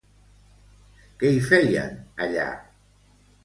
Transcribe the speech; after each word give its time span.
Què 1.21 1.31
hi 1.35 1.45
feien, 1.51 1.95
allà? 2.27 2.51